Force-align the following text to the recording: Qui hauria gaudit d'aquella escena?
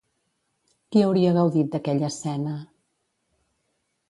Qui 0.95 1.03
hauria 1.07 1.33
gaudit 1.39 1.69
d'aquella 1.75 2.09
escena? 2.15 2.57